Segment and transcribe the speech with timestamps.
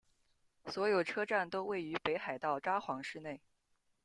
[0.65, 3.39] 所有车站都位于北海道札幌市内。